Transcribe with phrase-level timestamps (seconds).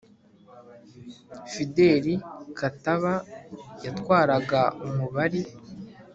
[1.51, 2.13] fideli
[2.57, 3.13] kataba
[3.85, 5.41] yatwaraga umubari